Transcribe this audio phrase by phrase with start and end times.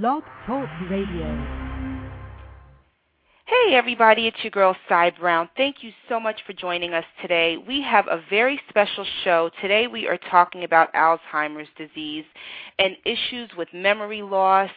[0.00, 1.26] Blog Talk Radio.
[3.44, 5.50] Hey everybody, it's your girl Cy Brown.
[5.54, 7.58] Thank you so much for joining us today.
[7.58, 9.50] We have a very special show.
[9.60, 12.24] Today we are talking about Alzheimer's disease
[12.78, 14.70] and issues with memory loss.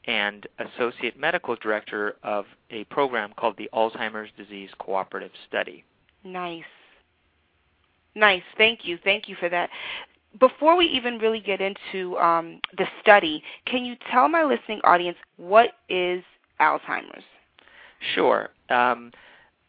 [0.05, 5.83] and associate medical director of a program called the Alzheimer's Disease Cooperative Study.
[6.23, 6.63] Nice.
[8.15, 8.43] Nice.
[8.57, 8.99] Thank you.
[9.03, 9.69] Thank you for that
[10.39, 15.17] before we even really get into um, the study, can you tell my listening audience
[15.37, 16.23] what is
[16.59, 17.23] Alzheimer's?
[18.15, 18.49] Sure.
[18.69, 19.11] Um,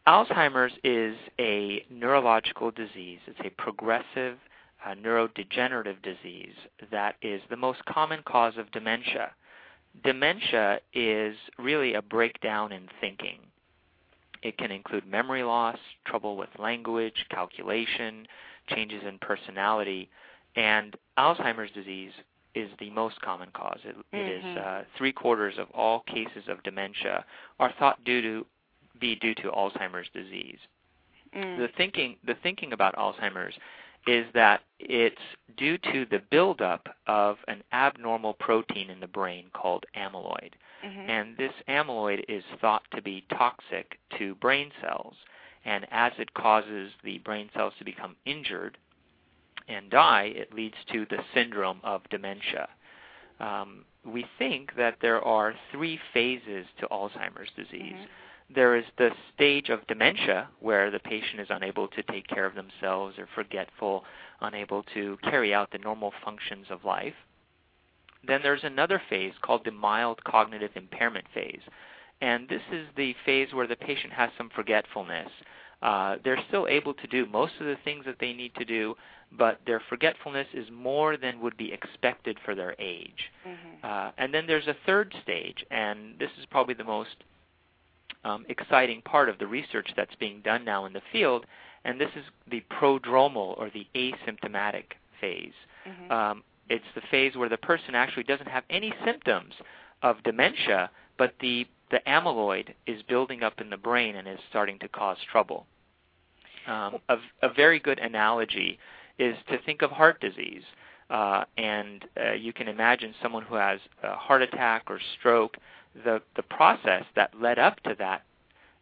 [0.07, 3.19] Alzheimer's is a neurological disease.
[3.27, 4.37] It's a progressive
[4.85, 6.53] uh, neurodegenerative disease
[6.91, 9.31] that is the most common cause of dementia.
[10.03, 13.39] Dementia is really a breakdown in thinking.
[14.43, 18.27] It can include memory loss, trouble with language, calculation,
[18.67, 20.09] changes in personality,
[20.55, 22.11] and Alzheimer's disease
[22.53, 23.79] is the most common cause.
[23.83, 24.17] It, mm-hmm.
[24.17, 24.81] it is mm-hmm.
[24.81, 27.25] uh, three quarters of all cases of dementia
[27.59, 28.45] are thought due to
[28.99, 30.59] be due to Alzheimer's disease.
[31.35, 31.57] Mm.
[31.57, 33.55] The thinking the thinking about Alzheimer's
[34.07, 35.15] is that it's
[35.57, 40.51] due to the buildup of an abnormal protein in the brain called amyloid.
[40.85, 41.09] Mm-hmm.
[41.09, 45.15] And this amyloid is thought to be toxic to brain cells.
[45.65, 48.77] And as it causes the brain cells to become injured,
[49.67, 52.67] and die, it leads to the syndrome of dementia.
[53.39, 57.93] Um, we think that there are three phases to Alzheimer's disease.
[57.93, 58.53] Mm-hmm.
[58.53, 62.53] There is the stage of dementia where the patient is unable to take care of
[62.53, 64.03] themselves or forgetful,
[64.41, 67.15] unable to carry out the normal functions of life.
[68.27, 71.61] Then there's another phase called the mild cognitive impairment phase.
[72.21, 75.29] And this is the phase where the patient has some forgetfulness.
[75.81, 78.95] Uh, they're still able to do most of the things that they need to do,
[79.37, 83.31] but their forgetfulness is more than would be expected for their age.
[83.47, 83.85] Mm-hmm.
[83.85, 87.15] Uh, and then there's a third stage, and this is probably the most
[88.23, 91.45] um, exciting part of the research that's being done now in the field,
[91.83, 94.85] and this is the prodromal or the asymptomatic
[95.21, 95.53] phase.
[95.87, 96.11] Mm-hmm.
[96.11, 99.53] Um, it's the phase where the person actually doesn't have any symptoms
[100.01, 104.77] of dementia, but the the amyloid is building up in the brain and is starting
[104.79, 105.65] to cause trouble.
[106.67, 108.77] Um, a, a very good analogy
[109.17, 110.63] is to think of heart disease.
[111.09, 115.55] Uh, and uh, you can imagine someone who has a heart attack or stroke,
[116.03, 118.23] the, the process that led up to that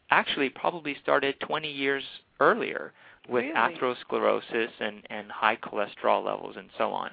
[0.09, 2.03] actually probably started 20 years
[2.39, 2.93] earlier
[3.29, 3.53] with really?
[3.53, 7.11] atherosclerosis and, and high cholesterol levels and so on.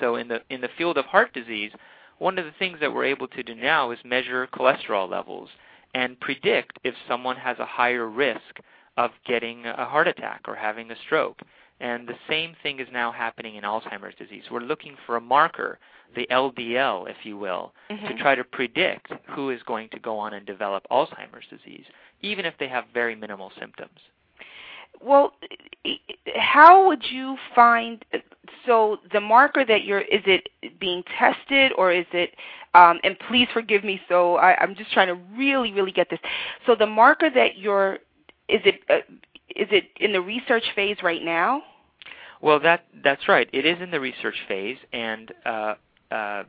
[0.00, 1.72] So in the in the field of heart disease,
[2.20, 5.48] one of the things that we're able to do now is measure cholesterol levels
[5.94, 8.60] and predict if someone has a higher risk
[8.96, 11.40] of getting a heart attack or having a stroke.
[11.80, 14.44] And the same thing is now happening in Alzheimer's disease.
[14.50, 15.78] We're looking for a marker,
[16.14, 18.06] the LDL, if you will, mm-hmm.
[18.06, 21.86] to try to predict who is going to go on and develop Alzheimer's disease,
[22.20, 23.98] even if they have very minimal symptoms.
[25.00, 25.32] Well,
[26.36, 28.04] how would you find?
[28.66, 30.48] So the marker that you're is it
[30.78, 32.34] being tested or is it?
[32.74, 34.00] Um, and please forgive me.
[34.08, 36.20] So I, I'm just trying to really, really get this.
[36.66, 37.94] So the marker that you're
[38.48, 38.98] is it uh,
[39.56, 41.62] is it in the research phase right now?
[42.40, 43.48] Well, that that's right.
[43.52, 45.74] It is in the research phase, and uh,
[46.10, 46.44] uh,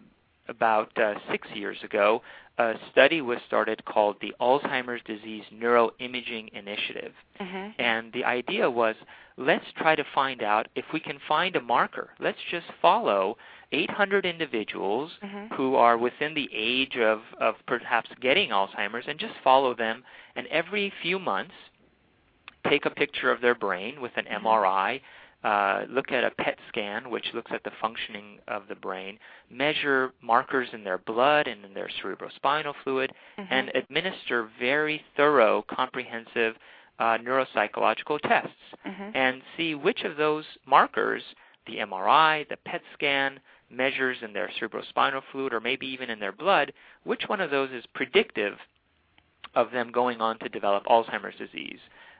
[0.47, 2.21] about uh, six years ago,
[2.61, 7.13] a study was started called the Alzheimer's Disease Neuroimaging Initiative.
[7.39, 7.81] Mm-hmm.
[7.81, 8.95] And the idea was
[9.37, 12.11] let's try to find out if we can find a marker.
[12.19, 13.37] Let's just follow
[13.71, 15.55] 800 individuals mm-hmm.
[15.55, 20.03] who are within the age of, of perhaps getting Alzheimer's and just follow them.
[20.35, 21.53] And every few months,
[22.69, 24.45] take a picture of their brain with an mm-hmm.
[24.45, 25.01] MRI
[25.43, 29.17] uh, look at a PET scan, which looks at the functioning of the brain,
[29.49, 33.51] measure markers in their blood and in their cerebrospinal fluid, mm-hmm.
[33.51, 36.55] and administer very thorough, comprehensive
[36.99, 38.53] uh, neuropsychological tests
[38.85, 39.15] mm-hmm.
[39.15, 41.23] and see which of those markers,
[41.65, 43.39] the MRI, the PET scan,
[43.71, 46.71] measures in their cerebrospinal fluid, or maybe even in their blood,
[47.03, 48.57] which one of those is predictive
[49.55, 51.79] of them going on to develop Alzheimer's disease.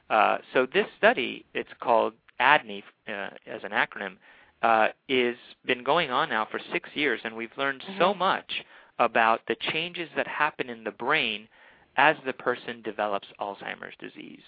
[0.10, 4.18] Uh, so this study, it's called ADNI uh, as an acronym,
[4.62, 5.36] uh, is
[5.66, 8.00] been going on now for six years, and we've learned mm-hmm.
[8.00, 8.64] so much
[9.00, 11.48] about the changes that happen in the brain
[11.98, 14.44] as the person develops Alzheimer's disease.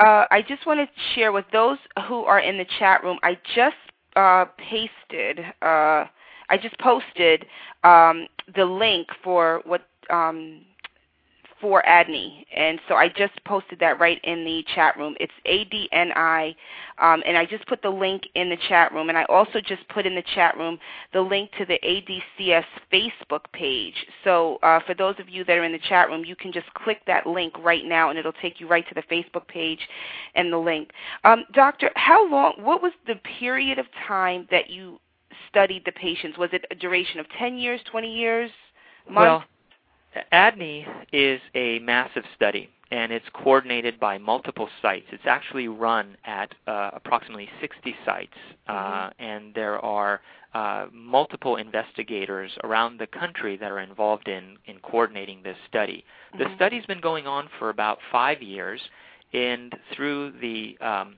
[0.00, 1.78] Uh, I just want to share with those
[2.08, 3.18] who are in the chat room.
[3.22, 3.76] I just
[4.16, 5.40] uh, pasted.
[5.60, 6.06] Uh,
[6.48, 7.46] I just posted
[7.84, 10.62] um, the link for what um,
[11.62, 12.44] for ADNI.
[12.54, 15.14] And so I just posted that right in the chat room.
[15.20, 16.54] It's ADNI,
[16.98, 19.08] um, and I just put the link in the chat room.
[19.08, 20.78] And I also just put in the chat room
[21.12, 23.94] the link to the ADCS Facebook page.
[24.24, 26.66] So uh, for those of you that are in the chat room, you can just
[26.74, 29.80] click that link right now, and it'll take you right to the Facebook page
[30.34, 30.90] and the link.
[31.22, 32.54] Um, doctor, how long?
[32.58, 34.98] What was the period of time that you
[35.48, 36.36] studied the patients?
[36.36, 38.50] Was it a duration of 10 years, 20 years?
[39.08, 39.16] Months?
[39.16, 39.44] Well,
[40.32, 45.06] ADNI is a massive study, and it's coordinated by multiple sites.
[45.10, 48.34] It's actually run at uh, approximately 60 sites,
[48.66, 49.22] uh, mm-hmm.
[49.22, 50.20] and there are
[50.54, 56.04] uh, multiple investigators around the country that are involved in, in coordinating this study.
[56.34, 56.44] Mm-hmm.
[56.44, 58.80] The study's been going on for about five years,
[59.32, 61.16] and through the um,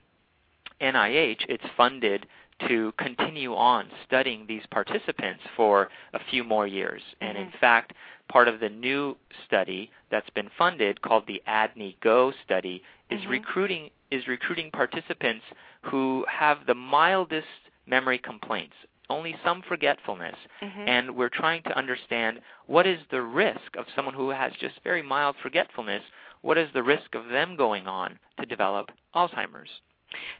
[0.81, 2.27] NIH, it's funded
[2.69, 7.01] to continue on studying these participants for a few more years.
[7.01, 7.25] Mm-hmm.
[7.25, 7.93] And in fact,
[8.27, 13.29] part of the new study that's been funded called the ADNI Go study is mm-hmm.
[13.31, 15.43] recruiting is recruiting participants
[15.81, 17.47] who have the mildest
[17.87, 18.75] memory complaints,
[19.09, 20.35] only some forgetfulness.
[20.61, 20.87] Mm-hmm.
[20.87, 25.01] And we're trying to understand what is the risk of someone who has just very
[25.01, 26.01] mild forgetfulness,
[26.41, 29.69] what is the risk of them going on to develop Alzheimer's?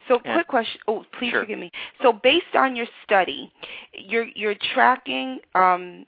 [0.07, 0.79] So, And- quick question.
[0.87, 1.41] Oh, please Sure.
[1.41, 1.71] forgive me.
[2.01, 3.51] So, based on your study,
[3.93, 6.05] you're you're tracking um,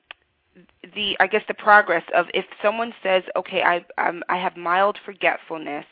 [0.96, 4.98] the I guess the progress of if someone says, okay, I um, I have mild
[5.06, 5.86] forgetfulness,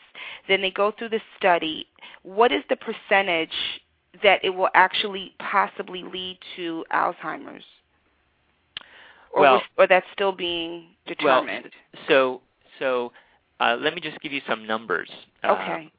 [0.48, 1.86] then they go through the study.
[2.22, 3.54] What is the percentage
[4.22, 7.64] that it will actually possibly lead to Alzheimer's?
[9.32, 11.70] Or, Well- was- or that's still being determined.
[11.94, 12.40] Well, So,
[12.78, 13.12] so
[13.60, 15.10] uh, let me just give you some numbers.
[15.44, 15.90] Uh, okay.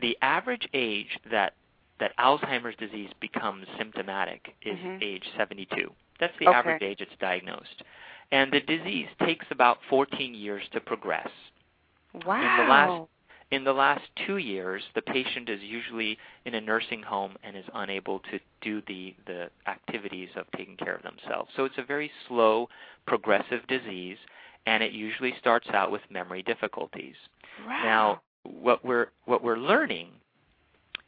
[0.00, 1.54] the average age that
[2.00, 5.02] that Alzheimer's disease becomes symptomatic is Mhm.
[5.02, 5.92] age 72.
[6.20, 6.56] That's the Okay.
[6.56, 7.82] average age it's diagnosed.
[8.30, 11.30] And the disease takes about 14 years to progress.
[12.26, 12.40] Wow.
[12.42, 13.08] In the last
[13.50, 17.64] in the last 2 years, the patient is usually in a nursing home and is
[17.74, 21.50] unable to do the the activities of taking care of themselves.
[21.56, 22.68] So it's a very slow
[23.06, 24.18] progressive disease
[24.66, 27.14] and it usually starts out with memory difficulties.
[27.66, 27.82] wow.
[27.84, 30.10] Now, what we're what we're learning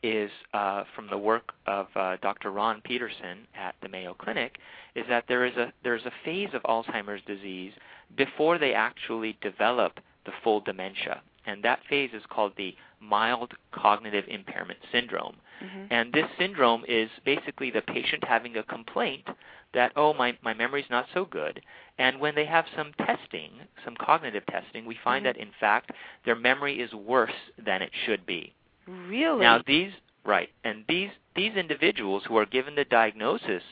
[0.02, 2.50] is uh, from the work of uh, Dr.
[2.50, 4.58] Ron Petersen at the Mayo Clinic,
[4.94, 7.72] is that there is a there's a phase of Alzheimer's disease
[8.16, 14.24] before they actually develop the full dementia, and that phase is called the mild cognitive
[14.28, 15.36] impairment syndrome.
[15.62, 15.86] Mhm.
[15.90, 19.26] And this syndrome is basically the patient having a complaint
[19.72, 21.62] that, oh, my, my memory's not so good.
[21.98, 23.52] And when they have some testing,
[23.84, 25.28] some cognitive testing, we find Mhm.
[25.28, 25.92] that, in fact,
[26.24, 28.52] their memory is worse than it should be.
[28.86, 29.40] Really?
[29.40, 29.92] Now, these,
[30.24, 33.62] right, and these, these individuals who are given the diagnosis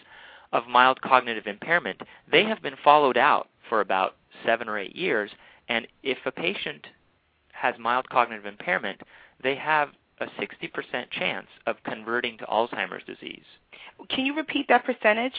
[0.52, 2.00] of mild cognitive impairment,
[2.30, 5.30] they have been followed out for about seven or eight years.
[5.68, 6.86] And if a patient
[7.52, 9.00] has mild cognitive impairment,
[9.42, 13.44] they have a 60% chance of converting to Alzheimer's disease.
[14.08, 15.34] Can you repeat that percentage?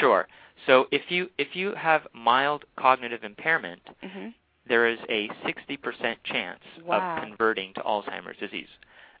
[0.00, 0.26] Sure.
[0.66, 4.34] So if you if you have mild cognitive impairment, Mhm.
[4.68, 7.16] There is a 60% chance Wow.
[7.16, 8.68] of converting to Alzheimer's disease.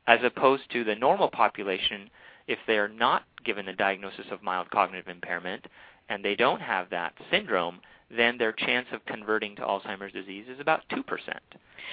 [0.08, 2.08] as opposed to the normal population,
[2.46, 5.66] if they're not given the diagnosis of mild cognitive impairment
[6.08, 10.60] and they don't have that syndrome, then their chance of converting to Alzheimer's disease is
[10.60, 11.02] about 2%.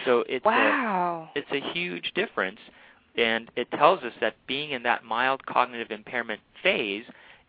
[0.06, 1.30] So it's wow.
[1.36, 2.60] a, it's a huge difference
[3.16, 7.04] and it tells us that being in that mild cognitive impairment phase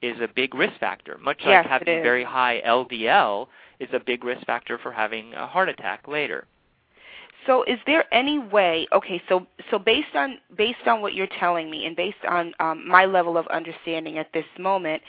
[0.04, 1.18] is a big risk factor.
[1.18, 3.49] Much yes, like having very high LDL
[3.80, 6.46] is a big risk factor for having a heart attack later.
[7.46, 8.87] So is there any way?
[8.92, 12.87] Okay, so so based on based on what you're telling me, and based on um,
[12.88, 15.02] my level of understanding at this moment,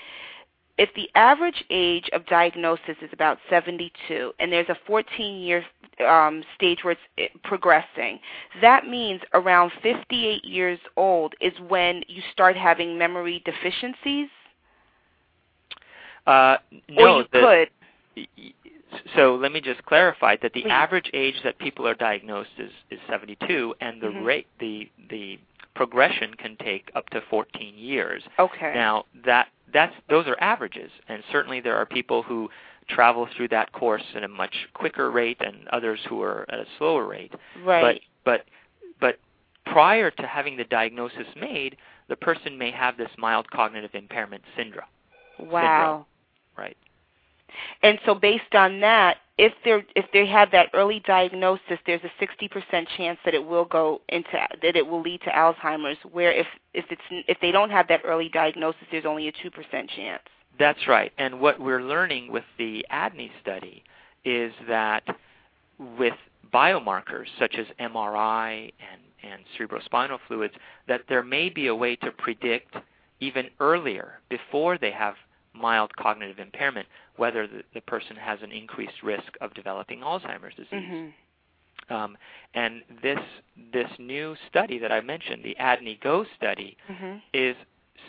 [0.77, 5.63] if the average age of diagnosis is about 72, and there's a 14-year
[6.05, 8.19] um, stage where it's eh, progressing,
[8.61, 14.27] that means around 58 years old is when you start having memory deficiencies.
[16.27, 16.58] Uh,
[16.89, 17.67] no, or you the,
[18.15, 18.53] could.
[19.15, 20.70] So let me just clarify that the Please.
[20.72, 24.25] average age that people are diagnosed is, is 72, and the Mhm.
[24.25, 25.39] rate the the
[25.74, 28.24] progression can take up to 14 years.
[28.39, 28.74] Okay.
[28.74, 32.50] Now that that's those are averages, and certainly there are people who
[32.88, 36.65] travel through that course at a much quicker rate, and others who are at a
[36.77, 37.34] slower rate.
[37.63, 38.01] right.
[38.24, 38.46] But
[39.00, 39.17] but
[39.65, 41.75] but prior to having the diagnosis made,
[42.08, 44.86] the person may have this mild cognitive impairment syndrome.
[45.39, 46.05] wow.
[46.57, 46.77] Right.
[47.83, 52.24] And so based on that, if they if they have that early diagnosis, there's a
[52.24, 55.97] 60% chance that it will go into that it will lead to Alzheimer's.
[56.12, 59.51] Where if if it's if they don't have that early diagnosis, there's only a 2%
[59.89, 60.24] chance.
[60.57, 61.12] That's right.
[61.17, 63.83] And what we're learning with the ADNI study
[64.24, 65.03] is that
[65.97, 66.13] with
[66.53, 70.53] biomarkers such as MRI and, and cerebrospinal fluids,
[70.88, 72.74] that there may be a way to predict
[73.19, 75.15] even earlier, before they have
[75.59, 80.69] mild cognitive impairment, whether the, the person has an increased risk of developing Alzheimer's disease.
[80.74, 81.93] Mm-hmm.
[81.93, 82.17] Um,
[82.53, 83.19] and this
[83.74, 87.17] this new study that I mentioned, the ADNI Go study, Mm-hmm.
[87.33, 87.55] is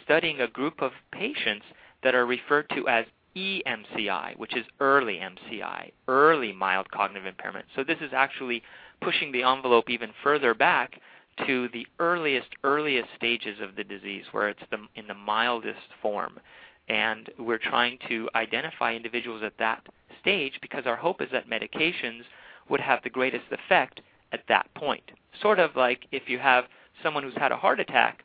[0.04, 1.64] studying a group of patients
[2.02, 3.04] that are referred to as
[3.36, 7.66] EMCI, which is early MCI, early mild cognitive impairment.
[7.74, 8.62] So this is actually
[9.02, 11.00] pushing the envelope even further back
[11.46, 16.40] to the earliest, earliest stages of the disease, where it's the, in the mildest form.
[16.88, 19.86] And we're trying to identify individuals at that
[20.20, 22.22] stage because our hope is that medications
[22.68, 24.00] would have the greatest effect
[24.32, 25.10] at that point.
[25.40, 26.64] Sort of like if you have
[27.02, 28.22] someone who's had a heart attack,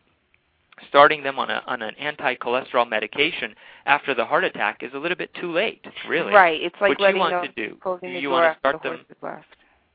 [0.88, 3.53] starting them on, a, on an anti-cholesterol medication
[3.86, 6.34] after the heart attack is a little bit too late, really.
[6.34, 6.62] Right.
[6.62, 9.46] It's like what you letting want to do, you want to start the them left.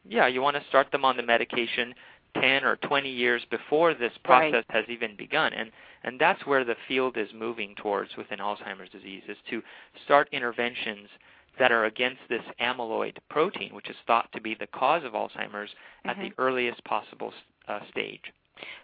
[0.08, 1.94] yeah, you want to start them on the medication
[2.40, 4.52] 10 or 20 years before this Right.
[4.52, 5.52] process has even begun.
[5.52, 5.70] And,
[6.04, 9.62] and that's where the field is moving towards within Alzheimer's disease, is to
[10.04, 11.08] start interventions
[11.58, 15.74] that are against this amyloid protein, which is thought to be the cause of Alzheimer's
[16.04, 16.34] at the Mhm.
[16.38, 17.32] earliest possible
[17.68, 18.32] uh, stage.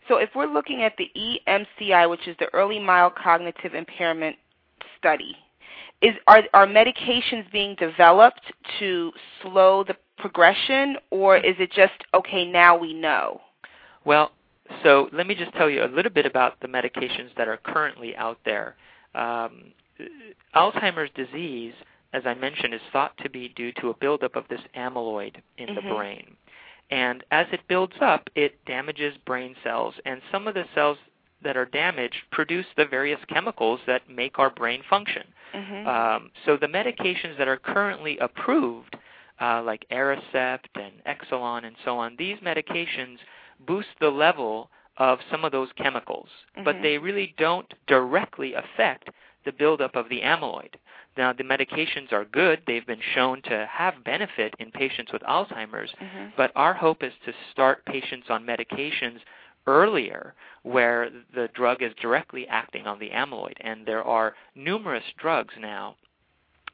[0.08, 4.36] So if we're looking at the EMCI, which is the early mild cognitive impairment
[4.98, 5.36] study,
[6.02, 12.44] is are are medications being developed to slow the progression, or is it just okay?
[12.44, 13.40] Now we know.
[14.04, 14.32] Well,
[14.82, 18.16] so let me just tell you a little bit about the medications that are currently
[18.16, 18.76] out there.
[19.14, 19.72] Um,
[20.54, 21.74] Alzheimer's disease,
[22.12, 25.74] as I mentioned, is thought to be due to a buildup of this amyloid in
[25.74, 25.96] the Mhm.
[25.96, 26.36] brain.
[26.90, 30.98] And as it builds up, it damages brain cells, and some of the cells
[31.42, 35.26] that are damaged produce the various chemicals that make our brain function.
[35.54, 35.86] Mm-hmm.
[35.86, 38.96] Um, so the medications that are currently approved,
[39.42, 43.18] uh, like Aricept and Exelon and so on, these medications
[43.66, 46.28] boost the level of some of those chemicals,
[46.64, 46.82] but Mhm.
[46.82, 49.08] they really don't directly affect
[49.44, 50.74] the buildup of the amyloid.
[51.16, 52.62] Now, the medications are good.
[52.66, 57.12] They've been shown to have benefit in patients with Alzheimer's, hmm but our hope is
[57.24, 59.20] to start patients on medications
[59.66, 63.56] earlier where the drug is directly acting on the amyloid.
[63.60, 65.96] And there are numerous drugs now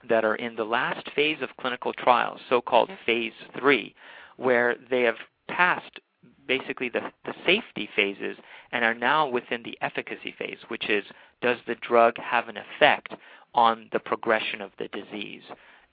[0.09, 2.99] that are in the last phase of clinical trials, so-called Mhm.
[3.05, 3.95] phase three,
[4.37, 5.99] where they have passed
[6.47, 8.37] basically the, the safety phases
[8.73, 11.05] and are now within the efficacy phase, which is
[11.41, 13.15] does the drug have an effect
[13.55, 15.43] on the progression of the disease?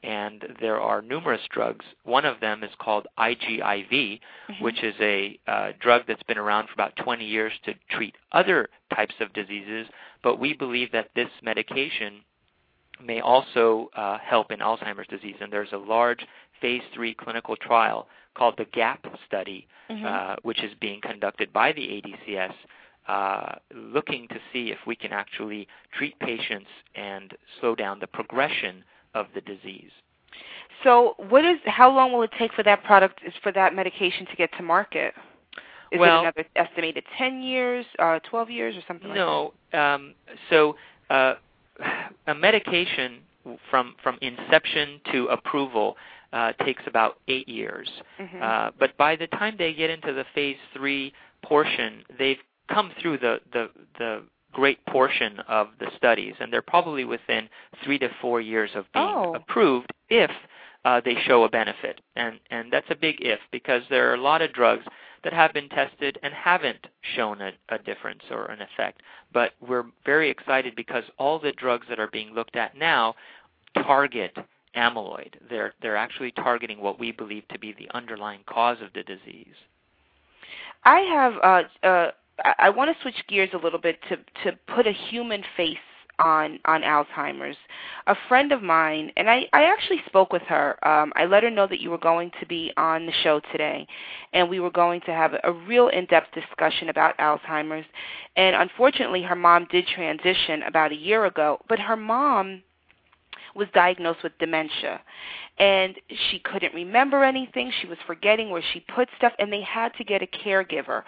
[0.03, 1.85] And there are numerous drugs.
[2.03, 4.19] One of them is called IGIV,
[4.49, 4.63] Mm-hmm.
[4.63, 8.69] which is a uh, drug that's been around for about 20 years to treat other
[8.93, 9.87] types of diseases,
[10.21, 12.21] but we believe that this medication
[13.03, 15.35] may also uh, help in Alzheimer's disease.
[15.41, 16.25] And there's a large
[16.61, 20.05] phase three clinical trial called the GAP study, Mhm.
[20.05, 22.53] uh, which is being conducted by the ADCS,
[23.07, 28.83] uh, looking to see if we can actually treat patients and slow down the progression
[29.13, 29.91] of the disease.
[30.83, 31.59] So, what is?
[31.65, 35.15] How long will it take for that product, for that medication to get to market?
[35.91, 39.77] Is well, it another estimated 10 years, uh, 12 years, or something no, like that?
[39.77, 39.95] No.
[39.95, 40.15] Um,
[40.49, 40.75] so
[41.09, 41.35] uh,
[42.27, 43.19] a medication
[43.69, 45.95] from from inception to approval
[46.33, 47.89] uh, takes about eight years.
[48.19, 48.41] Mm-hmm.
[48.41, 51.13] Uh, but by the time they get into the phase three
[51.43, 52.39] portion, they've
[52.69, 57.49] come through the the the great portion of the studies, and they're probably within
[57.83, 59.35] three to four years of being oh.
[59.35, 60.31] approved if
[60.85, 61.99] uh, they show a benefit.
[62.15, 64.85] And and that's a big if because there are a lot of drugs
[65.25, 69.01] that have been tested and haven't shown a, a difference or an effect.
[69.33, 73.15] But we're very excited because all the drugs that are being looked at now
[73.73, 74.37] target
[74.77, 75.33] amyloid.
[75.49, 79.55] They're they're actually targeting what we believe to be the underlying cause of the disease.
[80.83, 82.11] I have uh, uh,
[82.59, 85.77] I want to switch gears a little bit to to put a human face
[86.19, 87.57] on on Alzheimer's.
[88.07, 90.77] A friend of mine, and I I actually spoke with her.
[90.87, 93.87] Um, I let her know that you were going to be on the show today,
[94.33, 97.85] and we were going to have a real in-depth discussion about Alzheimer's.
[98.35, 102.63] And unfortunately, her mom did transition about a year ago, but her mom
[103.55, 105.01] was diagnosed with dementia
[105.57, 105.95] and
[106.29, 110.03] she couldn't remember anything she was forgetting where she put stuff and they had to
[110.03, 111.03] get a caregiver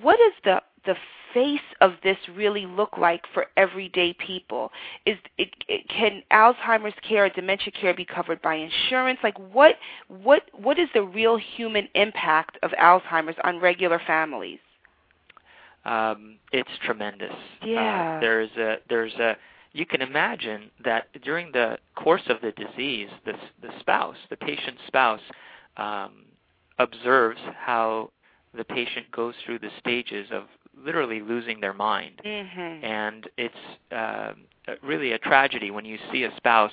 [0.00, 0.94] what is the the
[1.36, 4.72] face of this really look like for everyday people?
[5.04, 9.18] Is it, it, can Alzheimer's care or dementia care be covered by insurance?
[9.22, 9.74] Like what
[10.08, 14.60] what what is the real human impact of Alzheimer's on regular families?
[15.84, 17.34] Um, it's tremendous.
[17.62, 18.16] Yeah.
[18.16, 19.36] Uh, there's a there's a
[19.72, 24.80] you can imagine that during the course of the disease, the the spouse, the patient's
[24.86, 25.20] spouse,
[25.76, 26.24] um,
[26.78, 28.10] observes how
[28.56, 30.44] the patient goes through the stages of
[30.76, 32.20] literally losing their mind.
[32.24, 32.84] Mm-hmm.
[32.84, 33.54] And it's
[33.92, 34.32] uh,
[34.82, 36.72] really a tragedy when you see a spouse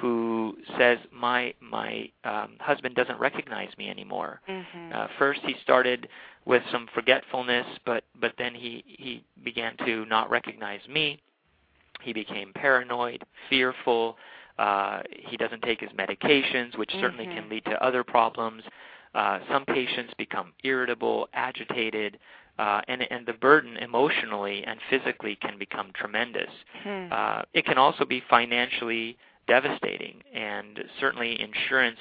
[0.00, 4.92] who says, "My my um, husband doesn't recognize me anymore." Mm-hmm.
[4.94, 6.08] Uh, first, he started
[6.44, 11.20] with some forgetfulness, but but then he he began to not recognize me.
[12.02, 14.16] He became paranoid, fearful.
[14.58, 17.40] Uh, he doesn't take his medications, which certainly mm-hmm.
[17.40, 18.62] can lead to other problems.
[19.14, 22.18] Uh, some patients become irritable, agitated,
[22.58, 26.50] uh, and, and the burden emotionally and physically can become tremendous.
[26.82, 27.06] Hmm.
[27.10, 31.98] Uh, it can also be financially devastating, and certainly insurance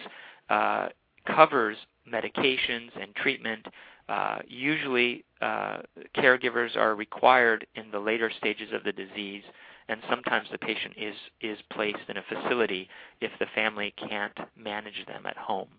[0.50, 0.90] uh,
[1.28, 1.78] covers
[2.12, 3.66] medications and treatment.
[4.10, 5.78] Uh, usually, uh,
[6.16, 9.44] caregivers are required in the later stages of the disease,
[9.88, 12.90] and sometimes the patient is is placed in a facility
[13.22, 15.70] if the family can't manage them at home.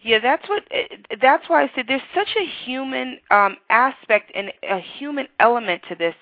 [0.00, 0.62] Yeah, that's what.
[0.70, 0.84] Eh,
[1.20, 5.94] that's why I said there's such a human um, aspect and a human element to
[5.96, 6.14] this,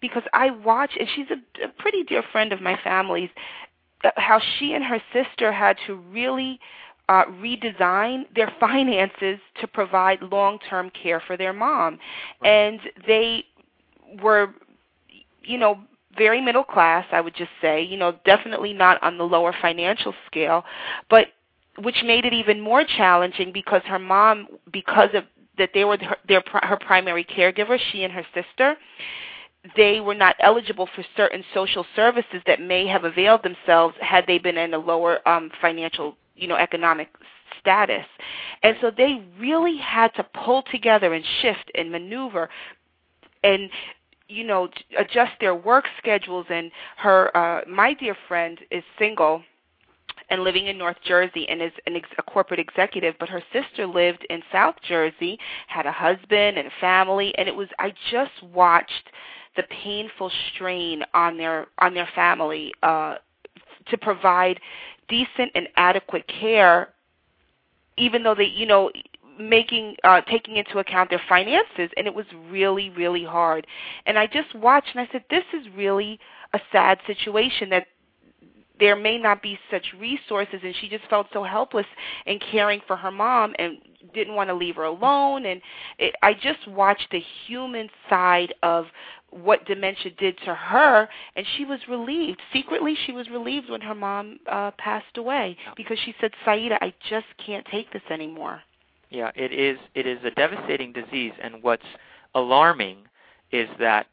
[0.00, 3.30] because I watch, and she's a, a pretty dear friend of my family's,
[4.04, 6.58] uh, how she and her sister had to really
[7.08, 11.98] uh, redesign their finances to provide long-term care for their mom,
[12.44, 13.44] and they
[14.22, 14.48] were,
[15.42, 15.78] you know,
[16.16, 20.12] very middle class, I would just say, you know, definitely not on the lower financial
[20.26, 20.64] scale,
[21.08, 21.26] but
[21.82, 25.24] which made it even more challenging because her mom, because of
[25.58, 28.76] that they were her, their her primary caregiver, she and her sister,
[29.76, 34.38] they were not eligible for certain social services that may have availed themselves had they
[34.38, 37.08] been in a lower um, financial, you know, economic
[37.60, 38.06] status.
[38.62, 42.48] And so they really had to pull together and shift and maneuver
[43.42, 43.70] and
[44.28, 49.42] you know adjust their work schedules and her uh my dear friend is single
[50.30, 54.26] and living in North Jersey and is ex- a corporate executive, but her sister lived
[54.30, 59.10] in South Jersey, had a husband and family, and it was I just watched
[59.56, 63.16] the painful strain on their on their family uh,
[63.88, 64.60] to provide
[65.08, 66.90] decent and adequate care,
[67.96, 68.90] even though they you know
[69.38, 73.66] making uh taking into account their finances and it was really really hard.
[74.06, 76.20] And i just watched and i said this is really
[76.52, 77.86] a sad situation that
[78.80, 81.86] there may not be such resources and she just felt so helpless
[82.26, 83.78] in caring for her mom and
[84.14, 85.46] didn't want to leave her alone.
[85.46, 85.60] And
[85.98, 88.86] it, I just watched the human side of
[89.30, 92.40] what dementia did to her and she was relieved.
[92.52, 96.92] Secretly she was relieved when her mom uh passed away because she said Saida I
[97.08, 98.60] just can't take this anymore.
[99.10, 101.86] Yeah it is it is a devastating disease and what's
[102.34, 102.98] alarming
[103.52, 104.06] is that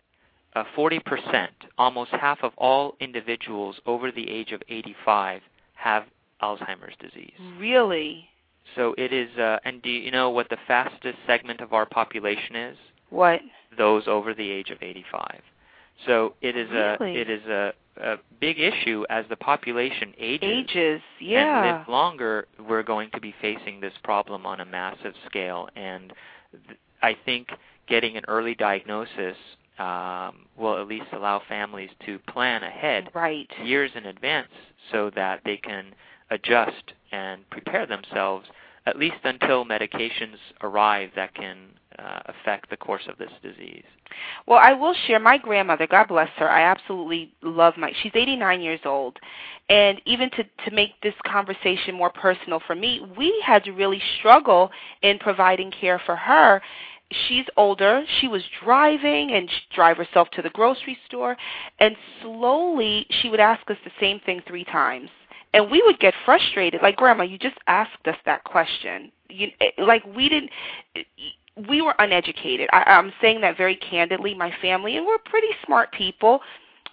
[0.57, 5.41] uh, 40%, almost half of all individuals over the age of 85
[5.75, 6.05] have
[6.41, 7.33] Alzheimer's disease.
[7.59, 8.27] Really?
[8.75, 12.55] So it is, uh, and do you know what the fastest segment of our population
[12.55, 12.77] is?
[13.09, 13.41] What?
[13.77, 15.41] Those over the age of 85.
[16.05, 17.17] So it is really?
[17.17, 20.67] a it is a, a big issue as the population ages.
[20.69, 21.63] Ages, yeah.
[21.63, 26.13] And live longer, we're going to be facing this problem on a massive scale, and
[26.67, 27.49] th- I think
[27.87, 29.37] getting an early diagnosis
[29.79, 33.47] um, will at least allow families to plan ahead right.
[33.63, 34.49] years in advance
[34.91, 35.93] so that they can
[36.31, 38.47] adjust and prepare themselves
[38.85, 41.57] at least until medications arrive that can
[41.99, 43.83] uh, affect the course of this disease.
[44.47, 46.49] Well, I will share my grandmother, God bless her.
[46.49, 49.17] I absolutely love my she's 89 years old.
[49.69, 54.01] And even to to make this conversation more personal for me, we had to really
[54.17, 56.61] struggle in providing care for her
[57.11, 58.03] she's older.
[58.19, 61.37] She was driving and she'd drive herself to the grocery store,
[61.79, 65.09] and slowly she would ask us the same thing three times.
[65.53, 66.81] And we would get frustrated.
[66.81, 69.11] Like grandma you just asked us that question.
[69.29, 70.51] You eh, like we didn't
[71.67, 72.69] we were uneducated.
[72.71, 76.41] I, i'm saying that very candidly my family and we're pretty smart people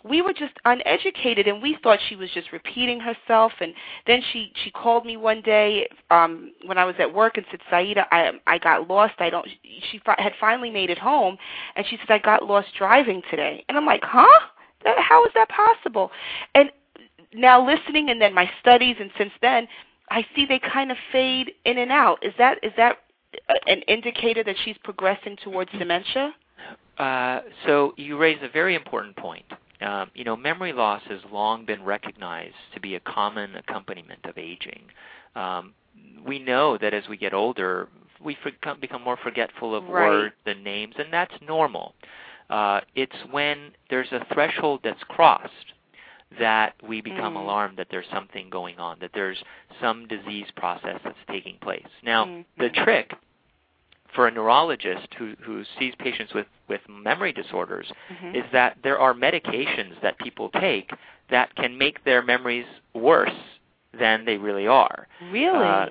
[0.05, 3.75] we were just uneducated and we thought she was just repeating herself and
[4.07, 7.61] then she she called me one day um when i was at work and said
[7.71, 9.49] saida i i got lost i don't
[9.91, 11.37] she fi- had finally made it home
[11.77, 14.27] and she said i got lost driving today and i'm like huh
[14.85, 16.11] that, how is that possible
[16.55, 16.71] and
[17.33, 19.67] now listening and then my studies and since then
[20.11, 22.25] I see they kind of fade in and out.
[22.25, 22.99] Is that is that
[23.67, 26.35] an indicator that she's progressing towards dementia?
[26.99, 29.45] Uh, so you raise a very important point.
[29.85, 34.39] Um, you know, memory loss has long been recognized to be a common accompaniment of
[34.39, 34.83] aging.
[35.37, 35.75] Um,
[36.27, 37.89] we know that as we get older,
[38.23, 40.09] we for- become more forgetful of right.
[40.09, 41.95] words and names, and that's normal.
[42.49, 45.53] Uh, it's when there's a threshold that's crossed
[46.39, 47.43] that we become mm.
[47.43, 49.39] alarmed that there's something going on, that there's
[49.81, 51.87] some disease process that's taking place.
[52.03, 52.45] Now, mm.
[52.59, 53.13] the trick
[54.15, 58.37] for a neurologist who, who sees patients with, with memory disorders mm-hmm.
[58.37, 60.91] is that there are medications that people take
[61.31, 63.31] that can make their memories worse
[63.99, 65.07] than they really are.
[65.31, 65.67] Really?
[65.67, 65.87] Uh,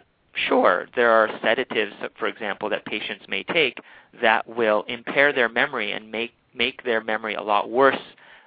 [0.47, 0.87] sure.
[0.95, 3.77] There are sedatives, for example, that patients may take
[4.21, 7.99] that will impair their memory and make, make their memory a lot worse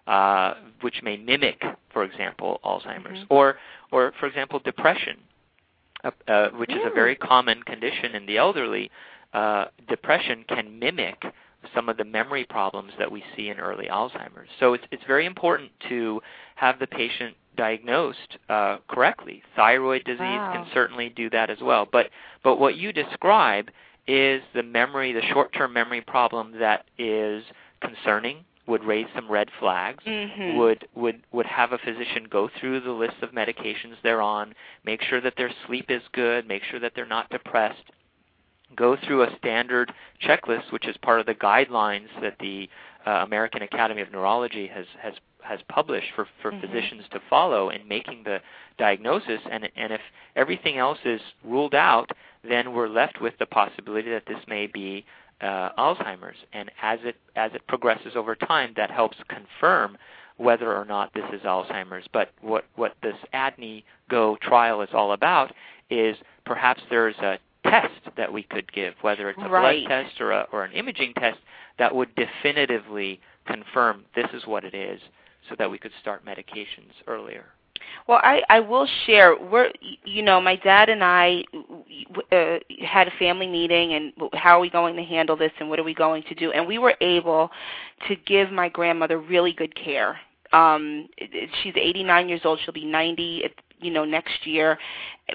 [0.06, 1.62] uh, which may mimic,
[1.92, 3.34] for example, Alzheimer's, mm-hmm.
[3.34, 3.56] or,
[3.90, 5.16] or for example, depression,
[6.04, 6.82] uh, uh, which really?
[6.82, 8.90] is a very common condition in the elderly.
[9.32, 11.24] Uh, depression can mimic
[11.74, 14.48] some of the memory problems that we see in early Alzheimer's.
[14.60, 16.20] So it's it's very important to
[16.54, 19.42] have the patient diagnosed uh, correctly.
[19.56, 20.52] Thyroid disease wow.
[20.52, 21.88] can certainly do that as well.
[21.90, 22.10] But
[22.44, 23.70] but what you describe
[24.06, 27.42] is the memory, the short-term memory problem that is
[27.80, 30.56] concerning would raise some red flags, mm-hmm.
[30.56, 35.02] would would would have a physician go through the list of medications they're on, make
[35.02, 37.84] sure that their sleep is good, make sure that they're not depressed,
[38.74, 39.92] go through a standard
[40.26, 42.68] checklist, which is part of the guidelines that the
[43.06, 46.60] uh, American Academy of Neurology has has has published for for mm-hmm.
[46.60, 48.40] physicians to follow in making the
[48.78, 49.40] diagnosis.
[49.50, 50.00] And and if
[50.34, 52.10] everything else is ruled out,
[52.48, 55.04] then we're left with the possibility that this may be
[55.40, 59.96] uh, Alzheimer's, and as it as it progresses over time, that helps confirm
[60.38, 62.06] whether or not this is Alzheimer's.
[62.12, 65.52] But what what this ADNI Go trial is all about
[65.90, 67.38] is perhaps there's a
[67.70, 69.86] test that we could give, whether it's a right.
[69.86, 71.38] blood test or a, or an imaging test,
[71.78, 75.00] that would definitively confirm this is what it is,
[75.48, 77.44] so that we could start medications earlier.
[78.08, 79.36] Well, I I will share.
[79.38, 79.70] We're
[80.04, 81.44] you know my dad and I
[82.32, 85.78] uh, had a family meeting and how are we going to handle this and what
[85.78, 87.50] are we going to do and we were able
[88.08, 90.18] to give my grandmother really good care.
[90.52, 91.08] Um,
[91.62, 92.60] she's 89 years old.
[92.64, 94.78] She'll be 90 at you know next year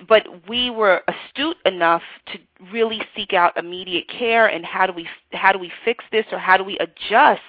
[0.08, 2.40] but we were astute enough to
[2.72, 6.40] really seek out immediate care and how do we how do we fix this or
[6.40, 7.42] how do we adjust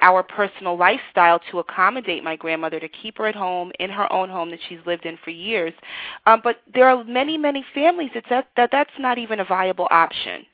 [0.00, 4.28] our personal lifestyle to accommodate my grandmother to keep her at home in her own
[4.28, 5.72] home that she's lived in for years.
[6.26, 9.88] Um, but there are many, many families that, that, that that's not even a viable
[9.90, 10.44] option.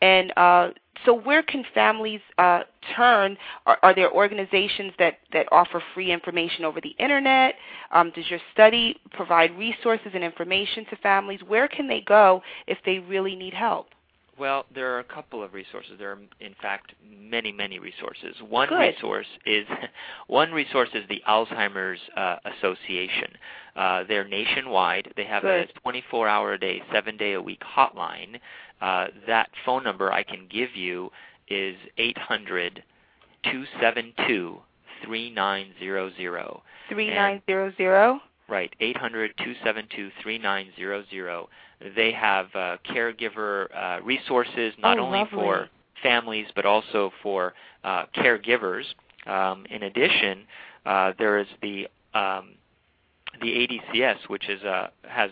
[0.00, 0.70] And uh,
[1.04, 2.62] so where can families uh,
[2.96, 3.36] turn?
[3.66, 7.54] Are, are, there organizations that, that offer free information over the internet?
[7.92, 11.40] Um, does your study provide resources and information to families?
[11.46, 13.88] Where can they go if they really need help?
[14.38, 15.92] Well, there are a couple of resources.
[15.98, 18.34] There are, in fact, many, many resources.
[18.46, 18.78] One Good.
[18.78, 19.66] resource is
[20.26, 23.30] one resource is the Alzheimer's uh, Association.
[23.74, 25.12] Uh, they're nationwide.
[25.16, 25.70] They have Good.
[25.84, 28.38] a 24-hour a day, seven-day-a-week hotline.
[28.80, 31.10] Uh, that phone number I can give you
[31.48, 32.82] is 800
[33.44, 34.58] 272
[35.04, 36.12] 3900.
[36.88, 38.20] 3900?
[38.48, 41.46] Right, 800 272 3900
[41.94, 45.38] they have uh, caregiver uh, resources not oh, only lovely.
[45.38, 45.68] for
[46.02, 48.84] families but also for uh, caregivers.
[49.26, 50.44] Um, in addition,
[50.84, 52.50] uh, there is the um,
[53.40, 55.30] the ADCS, which is a, has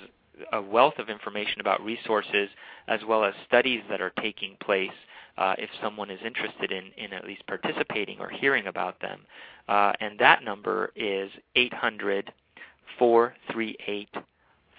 [0.52, 2.48] a wealth of information about resources
[2.88, 4.90] as well as studies that are taking place
[5.38, 9.20] uh, if someone is interested in, in at least participating or hearing about them.
[9.68, 12.32] Uh, and that number is 800
[12.98, 14.08] 438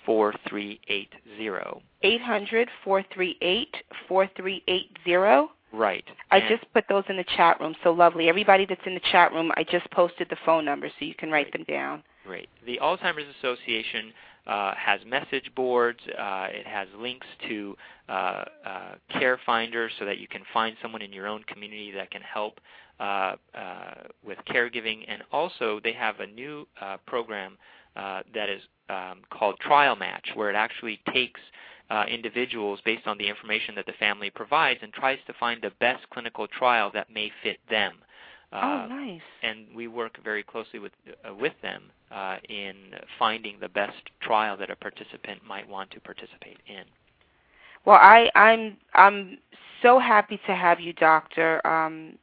[0.05, 1.81] 4380.
[2.03, 3.75] 800 438
[4.07, 5.51] 4380.
[5.71, 6.05] Right.
[6.31, 7.75] I And- just put those in the chat room.
[7.83, 8.29] So lovely.
[8.29, 11.31] Everybody that's in the chat room, I just posted the phone number so you can
[11.31, 12.03] write them down.
[12.25, 12.49] Great.
[12.65, 14.13] The Alzheimer's Association
[14.47, 15.99] uh, has message boards.
[16.07, 17.75] Uh, it has links to
[18.07, 22.11] uh, uh, Care Finder so that you can find someone in your own community that
[22.11, 22.59] can help
[22.99, 25.03] uh, uh, with caregiving.
[25.07, 27.57] And also, they have a new uh, program
[27.95, 31.39] uh, that is um, called Trial Match, where it actually takes
[31.89, 35.71] uh, individuals based on the information that the family provides and tries to find the
[35.79, 37.93] best clinical trial that may fit them.
[38.51, 39.21] oh, nice.
[39.43, 40.91] and we work very closely with
[41.27, 42.75] uh, with them uh, in
[43.19, 46.83] finding the best trial that a participant might want to participate in.
[47.85, 49.37] Well, I, I'm I'm
[49.81, 51.65] so happy to have you, Doctor.
[51.67, 52.17] Um,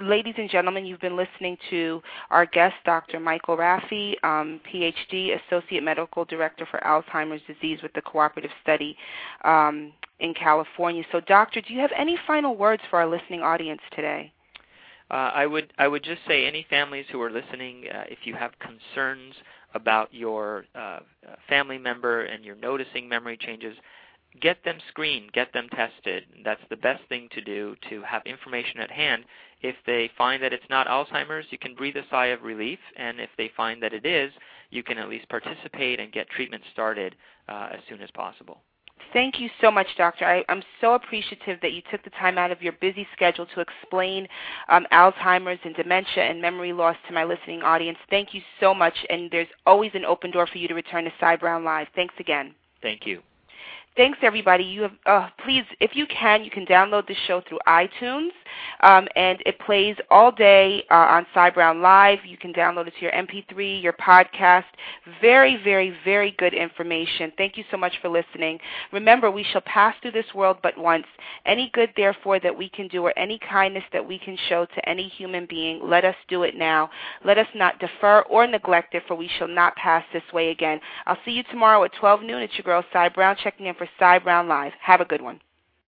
[0.00, 3.20] ladies and gentlemen, you've been listening to our guest, Dr.
[3.20, 8.96] Michael Rafii, um, PhD, Associate Medical Director for Alzheimer's Disease with the Cooperative Study
[9.44, 11.04] um, in California.
[11.12, 14.32] So, Doctor, do you have any final words for our listening audience today?
[15.10, 18.34] Uh, I would I would just say any families who are listening, uh, if you
[18.34, 19.34] have concerns
[19.74, 21.00] about your uh,
[21.48, 23.76] family member and you're noticing memory changes,
[24.40, 26.24] get them screened, get them tested.
[26.44, 29.24] That's the best thing to do to have information at hand.
[29.66, 33.20] If they find that it's not Alzheimer's, you can breathe a sigh of relief, and
[33.20, 34.32] if they find that it is,
[34.70, 37.16] you can at least participate and get treatment started
[37.48, 38.60] uh, as soon as possible.
[39.12, 40.24] Thank you so much, Doctor.
[40.24, 43.60] I, I'm so appreciative that you took the time out of your busy schedule to
[43.60, 44.28] explain
[44.68, 47.98] um, Alzheimer's and dementia and memory loss to my listening audience.
[48.08, 51.12] Thank you so much, and there's always an open door for you to return to
[51.18, 51.88] Cy Brown Live.
[51.96, 52.54] Thanks again.
[52.82, 53.20] Thank you.
[53.96, 54.62] Thanks, everybody.
[54.62, 58.28] You have uh, please, if you can, you can download the show through iTunes,
[58.82, 62.18] um, and it plays all day uh, on Cy Brown Live.
[62.26, 64.64] You can download it to your MP3, your podcast.
[65.22, 67.32] Very, very, very good information.
[67.38, 68.58] Thank you so much for listening.
[68.92, 71.06] Remember, we shall pass through this world but once.
[71.46, 74.88] Any good, therefore, that we can do, or any kindness that we can show to
[74.88, 76.90] any human being, let us do it now.
[77.24, 80.80] Let us not defer or neglect it, for we shall not pass this way again.
[81.06, 82.42] I'll see you tomorrow at 12 noon.
[82.42, 84.72] It's your girl Cy Brown checking in for Cy Brown Live.
[84.80, 85.40] Have a good one.